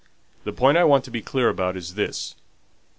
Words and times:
"The 0.45 0.51
point 0.51 0.79
I 0.79 0.83
want 0.83 1.05
to 1.05 1.11
be 1.11 1.21
clear 1.21 1.47
about 1.47 1.77
is 1.77 1.93
this. 1.93 2.33